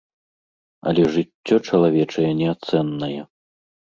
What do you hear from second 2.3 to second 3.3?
неацэннае.